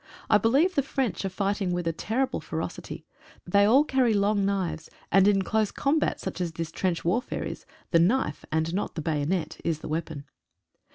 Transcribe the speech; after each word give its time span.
I 0.31 0.39
believe 0.39 0.73
the 0.73 0.81
French 0.81 1.23
are 1.25 1.29
fighting 1.29 1.71
with 1.73 1.85
a 1.85 1.93
terrible 1.93 2.41
ferocity. 2.41 3.05
They 3.45 3.65
all 3.65 3.83
carry 3.83 4.15
long 4.15 4.43
knives, 4.43 4.89
and 5.11 5.27
in 5.27 5.43
close 5.43 5.69
combat 5.69 6.19
such 6.19 6.41
as 6.41 6.53
this 6.53 6.71
trench 6.71 7.05
warfare 7.05 7.43
is, 7.43 7.67
the 7.91 7.99
knife, 7.99 8.43
and 8.51 8.73
not 8.73 8.95
the 8.95 9.01
bayonet 9.03 9.61
is 9.63 9.77
the 9.81 9.87
weapon. 9.87 10.23